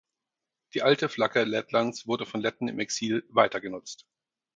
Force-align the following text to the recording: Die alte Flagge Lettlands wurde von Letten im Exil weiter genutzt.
Die 0.73 0.81
alte 0.81 1.09
Flagge 1.09 1.43
Lettlands 1.43 2.07
wurde 2.07 2.25
von 2.25 2.41
Letten 2.41 2.67
im 2.67 2.79
Exil 2.79 3.23
weiter 3.29 3.61
genutzt. 3.61 4.07